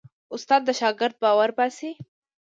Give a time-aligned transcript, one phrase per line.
[0.35, 1.91] استاد د شاګرد باور باسي.